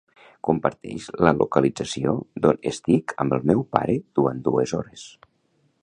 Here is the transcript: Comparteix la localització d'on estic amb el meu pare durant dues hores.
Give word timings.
Comparteix 0.47 1.09
la 1.25 1.33
localització 1.41 2.15
d'on 2.45 2.59
estic 2.73 3.15
amb 3.25 3.37
el 3.39 3.47
meu 3.53 3.65
pare 3.77 3.99
durant 4.21 4.45
dues 4.49 4.75
hores. 4.81 5.07